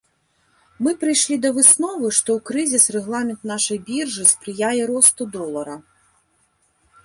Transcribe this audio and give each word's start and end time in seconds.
Мы 0.87 0.91
прыйшлі 1.03 1.35
да 1.43 1.49
высновы, 1.57 2.07
што 2.21 2.29
ў 2.39 2.47
крызіс 2.51 2.85
рэгламент 2.97 3.41
нашай 3.53 3.77
біржы 3.93 4.23
спрыяе 4.35 4.83
росту 4.93 5.23
долара. 5.37 5.75